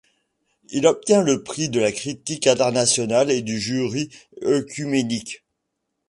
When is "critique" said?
1.91-2.47